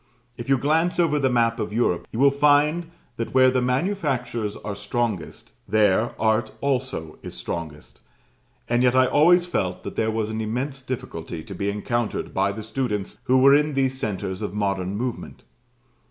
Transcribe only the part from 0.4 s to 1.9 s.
you glance over the map of